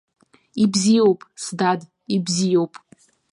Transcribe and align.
Ибзиоуп, 0.63 1.19
сдад, 1.43 1.81
ибзиоуп! 2.15 2.73